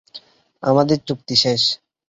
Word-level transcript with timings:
আমাদের 0.63 0.97
চুক্তি 1.07 1.35
শেষ। 1.35 1.61